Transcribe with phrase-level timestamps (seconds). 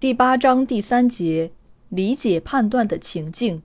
[0.00, 1.50] 第八章第三节：
[1.88, 3.60] 理解判断的情境。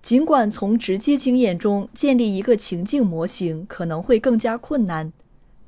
[0.00, 5.12] 尽管从直接经验中建立一个情境模型可能会更加困难，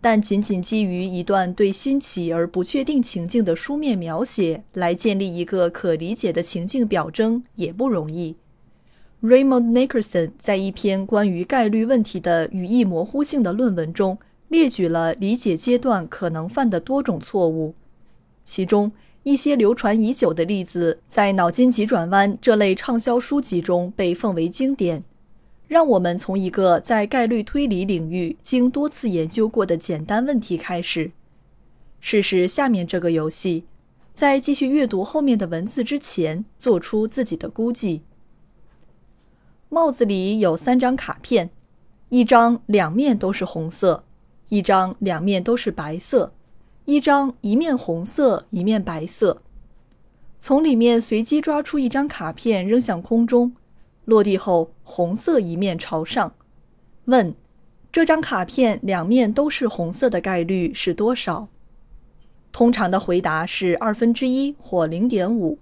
[0.00, 8.37] 但仅仅基于一段对新奇而不确定情境的书面描写来建立一个可理解的情境表征也不容易。
[9.20, 14.16] Raymond Nickerson 在一篇关于概率问题的语义模糊性的论文中
[14.48, 17.74] 列举了理解阶段可能犯的多种错误，
[18.42, 18.90] 其中。
[19.27, 25.02] 一些流传已久的例子，在《脑筋急转弯》这类畅销书籍中被奉为经典。
[25.66, 31.10] 让我们从一个在概率推理领域经多次研究过的简单问题开始，
[31.99, 33.65] 试试下面这个游戏。
[34.15, 38.02] 在继续阅读后面的文字之前，做出自己的估计。
[39.68, 41.51] 帽子里有三张卡片，
[42.11, 44.05] 一张两面都是红色，
[44.51, 46.33] 一张两面都是白色。
[46.87, 49.42] 一张一面红色，一面白色。
[50.38, 53.52] 从里面随机抓出一张卡片，扔向空中，
[54.04, 56.32] 落地后红色一面朝上。
[57.06, 57.34] 问：
[57.90, 61.48] 这张卡片两面都是红色的概率是多少？
[62.52, 65.59] 通常的回答是二分之一或零点五。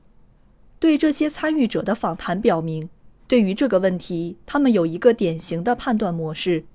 [0.78, 2.90] 对这些参与者的访谈表明，
[3.26, 6.66] 对于这个问题，他们有一个典型的判断模式，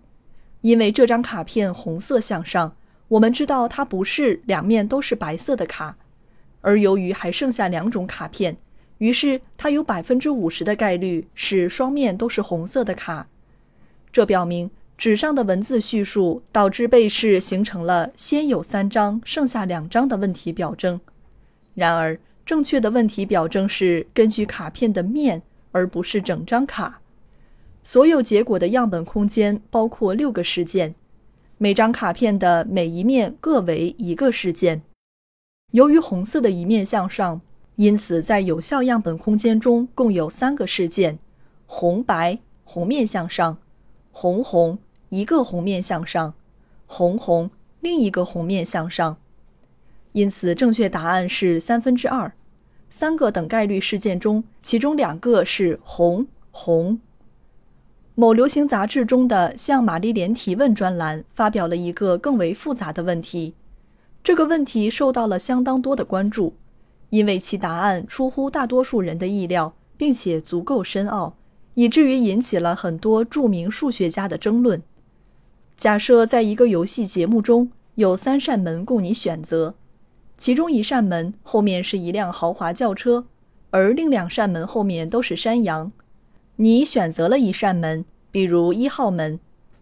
[0.61, 2.75] 因为这张卡片红色向上。
[3.09, 5.97] 我们知道它不是两面都是白色的卡，
[6.61, 8.55] 而由于还剩下两种卡片，
[8.99, 13.27] 于是它有百分之五十的概率是双面都是红色的卡。
[14.11, 20.99] 这表明纸上的文字叙述导致被试形成了先有三张剩下两张的问题表征。
[21.73, 27.01] 然而，正确的问题表征是根据卡片的面，而不是整张卡。
[27.81, 30.93] 所有结果的样本空间包括六个事件。
[31.61, 34.81] 每张卡片的每一面各为一个事件。
[35.73, 37.41] 由于红色的一面向上，
[37.75, 41.19] 因此在有效样本空间中共有三个事件：
[41.65, 43.57] 红白红面向上，
[44.13, 46.33] 红红一个红面向上，
[46.85, 49.17] 红红另一个红面向上。
[50.13, 52.31] 因此，正确答案是三分之二。
[52.89, 57.01] 三个等概率事件中，其中两个是红红。
[58.19, 63.53] 某流行杂志中的向玛丽莲提问专栏发表了一个更为复杂的问题。
[64.21, 66.53] 这个问题受到了相当多的关注，
[67.11, 71.37] 因为其答案出乎大多数人的意料，并且足够深奥，
[71.75, 74.83] 以至于引起了很多著名数学家的争论。
[75.77, 79.75] 假设在一个游戏节目中有三扇门供你选择，
[80.35, 83.27] 其中一扇门后面是一辆豪华轿车，
[83.69, 85.93] 而另两扇门后面都是山羊。
[86.61, 89.39] 你选择了一扇门，比如一号门，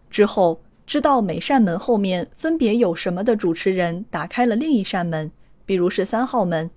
[0.08, 5.32] 之后知道每扇门后面分别有什么的主持人打开了另一扇门，
[5.66, 6.70] 比如是三号门，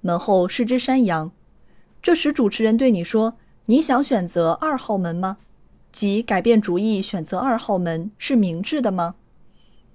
[0.00, 1.30] 门后是只山羊。
[2.02, 3.34] 这时主持人对你说
[3.66, 5.36] ：“你想选择二号门吗？
[5.92, 9.16] 即改变主意选择二号门是明智的吗？”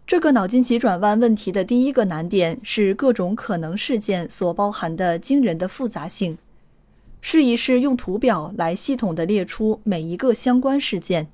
[0.05, 6.37] 这个脑筋急转弯问题的第一个难点是各种可能事件所包含的惊人的复杂性。
[7.21, 11.27] 试一试用图表来系统地列出每一个相关事件。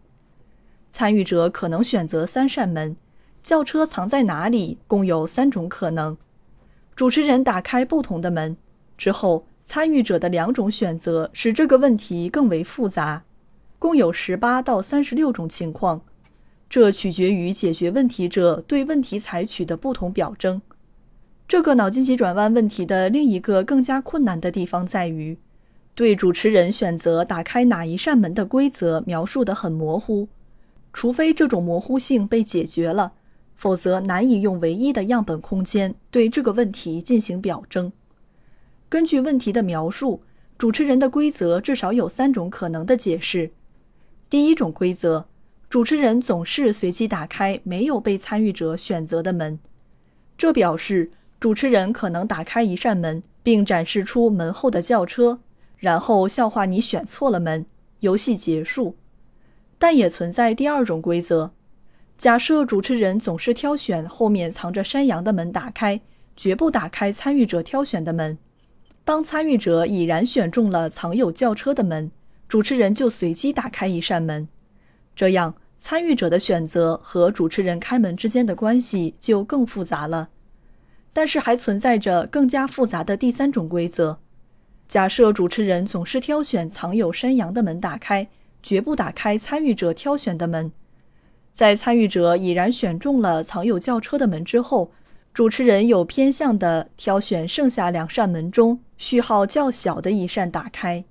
[0.90, 2.96] 参与者可能选择三扇门，
[3.44, 4.78] 轿车藏在哪里？
[4.88, 6.18] 共有三种可能。
[6.96, 8.56] 主持人打开不同的门
[8.98, 13.24] 之后，参与者的两种选择使这个问题更为复杂。
[13.78, 16.02] 共有十八到三十六种情况，
[16.70, 20.62] 这取决于解决问题者对问题采取的不同表征。
[21.48, 25.38] 这个脑筋急转弯问题的另一个更加困难的地方在于。
[25.96, 30.28] 对主持人选择打开哪一扇门的规则描述得很模糊，
[30.92, 33.14] 除非这种模糊性被解决了，
[33.56, 37.94] 否则难以用唯一的样本空间对这个问题进行表征。
[38.90, 40.22] 根据问题的描述，
[40.58, 43.52] 主持人的规则至少有三种可能的解释。
[44.30, 45.26] 第一种规则，
[45.70, 49.58] 主持人总是随机打开没有被参与者选择的门，
[50.38, 55.40] 这表示主持人可能打开一扇门，并展示出门后的轿车。
[55.78, 57.66] 然后笑话你选错了门，
[58.00, 58.96] 游戏结束。
[59.78, 61.52] 但也存在第二种规则：
[62.18, 66.00] 假设主持人总是挑选后面藏着山羊的门打开，
[66.36, 68.38] 绝不打开参与者挑选的门。
[69.04, 72.10] 当参与者已然选中了藏有轿车的门，
[72.48, 74.48] 主持人就随机打开一扇门，
[75.16, 80.30] 这样参与者的选择和主持人开门之间的关系就更复杂了。
[81.14, 84.20] 但是还存在着更加复杂的第三种规则：
[84.88, 88.28] 假设主持人总是挑选藏有山羊的门打开，
[88.62, 90.72] 绝不打开参与者挑选的门。
[91.54, 94.92] 在参与者已然选中了藏有轿车的门之后，
[95.34, 101.04] 主持人有偏向的挑选剩下两扇门中序号较小的一扇打开。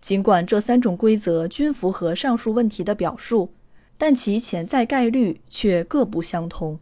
[0.00, 3.52] 尽管这三种规则均符合上述问题的表述，
[3.96, 6.78] 但其潜在概率却各不相同。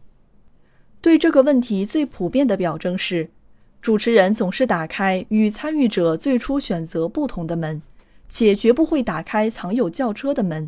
[1.01, 3.29] 对这个问题最普遍的表征是，
[3.85, 7.79] 主持人总是打开与参与者最初选择不同的门，
[8.27, 10.67] 且绝不会打开藏有轿车的门。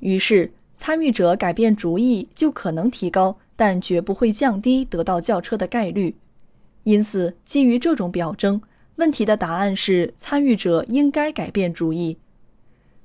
[0.00, 0.50] 于是。
[0.74, 6.16] 参与者改变主意就可能提高，但绝不会降低得到轿车的概率。
[6.82, 8.60] 因此，基于这种表征，
[8.96, 12.18] 问题的答案是参与者应该改变主意。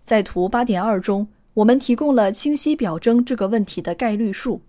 [0.02, 4.62] 在图八点二中，我们提供了清晰表征这个问题的概率数。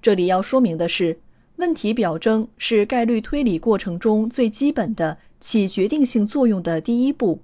[0.00, 1.18] 这里要说明的是，
[1.60, 7.42] 问题表征是概率推理过程中最基本的、起决定性作用的第一步。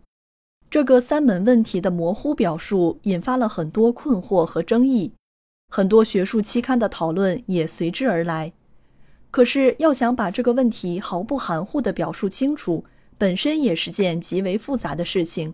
[0.71, 5.13] 这个三门问题的模糊表述引发了很多困惑和争议，
[5.69, 8.55] 很多学术期刊的讨论也随之而来。
[9.31, 12.87] 可是，要想把这个问题毫不含糊地表述清楚，
[13.19, 15.53] 本身也是件极为复杂的事情。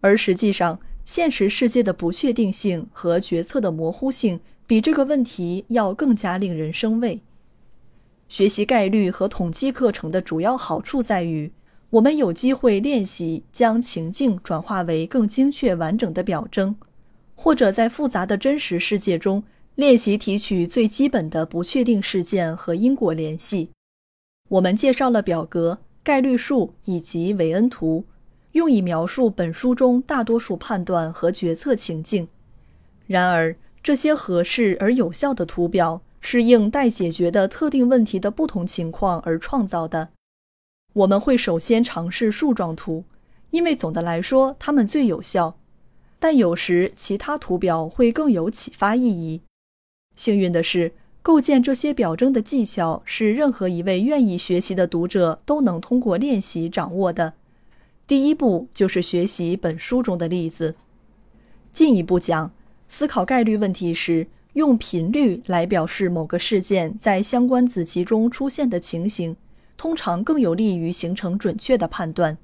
[0.00, 7.20] 而实际上，现实世界的不确定性和决策的模糊性，比这个问题要更加令人生畏。
[8.32, 11.52] 学习概率和统计课程的主要好处在于。
[11.90, 16.74] 我们有机会练习将情境转化为更精确完整的表征，
[17.34, 19.44] 或者在复杂的真实世界中
[19.74, 23.68] 练习提取最基本的不确定事件和因果联系。
[24.48, 28.06] 我们介绍了表格、概率数以及韦恩图，
[28.52, 32.26] 用以描述本书中大多数判断和决策情境。
[33.06, 40.08] 然而，这些合适而有效的图表是应待解决的特定问题的不同情况而创造的。
[40.94, 43.04] 我们会首先尝试树状图，
[43.50, 45.58] 因为总的来说它们最有效。
[46.18, 49.42] 但有时其他图表会更有启发意义。
[50.14, 57.34] 幸运的是，构建这些表征的技巧是任何一位愿意学习的读者都能通过练习掌握的。
[58.06, 60.76] 第一步就是学习本书中的例子。
[61.72, 62.52] 进一步讲，
[62.86, 69.36] 思考概率问题时，用频率来表示某个事件在相关子集中出现的情形。
[69.78, 72.38] 通常更有利于形成准确的判断。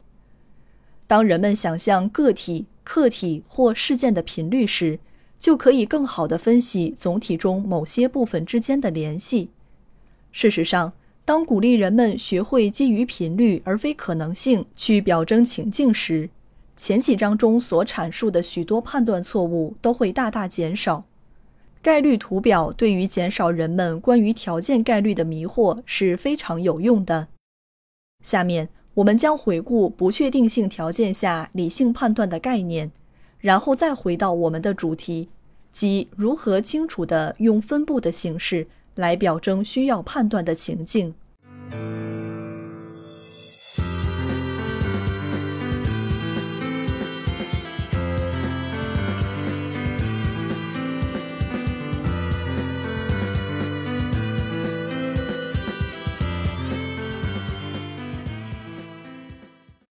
[1.06, 4.98] 当人们想象个体、客体或事件的频率时，
[5.38, 9.50] 就可以更好地分析总体中某些部分之间的联系。
[10.32, 10.92] 事实上，
[11.24, 16.28] 当鼓励人们学会基于频率而非可能性去表征情境时，
[16.74, 21.04] 前几章中所阐述的许多判断错误都会大大减少。
[21.80, 27.28] 概率图表对于减少人们关于条件概率的迷惑是非常有用的。
[28.24, 32.90] 下面我们将回顾不确定性条件下理性判断的概念，
[33.38, 35.28] 然后再回到我们的主题，
[35.70, 38.66] 即如何清楚地用分布的形式
[38.96, 41.14] 来表征需要判断的情境。